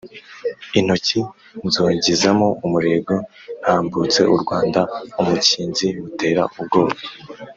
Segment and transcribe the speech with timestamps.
[0.79, 1.19] intoki
[1.67, 3.13] nzongezamo umurego
[3.61, 4.81] ntambutse Urwanda
[5.21, 6.97] umukinzi mutera ubwoba